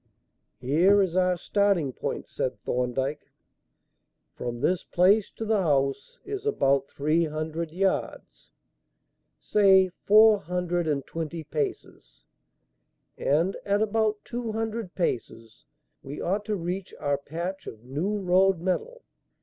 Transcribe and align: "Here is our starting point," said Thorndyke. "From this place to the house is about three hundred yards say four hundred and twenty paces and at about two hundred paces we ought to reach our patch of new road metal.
"Here 0.59 0.99
is 1.03 1.15
our 1.15 1.37
starting 1.37 1.93
point," 1.93 2.27
said 2.27 2.57
Thorndyke. 2.57 3.29
"From 4.33 4.59
this 4.61 4.83
place 4.83 5.29
to 5.35 5.45
the 5.45 5.61
house 5.61 6.17
is 6.25 6.43
about 6.47 6.87
three 6.89 7.25
hundred 7.25 7.69
yards 7.71 8.49
say 9.39 9.89
four 9.89 10.39
hundred 10.39 10.87
and 10.87 11.05
twenty 11.05 11.43
paces 11.43 12.23
and 13.15 13.55
at 13.63 13.83
about 13.83 14.25
two 14.25 14.53
hundred 14.53 14.95
paces 14.95 15.65
we 16.01 16.19
ought 16.19 16.45
to 16.45 16.55
reach 16.55 16.95
our 16.99 17.19
patch 17.19 17.67
of 17.67 17.83
new 17.83 18.17
road 18.21 18.59
metal. 18.59 19.03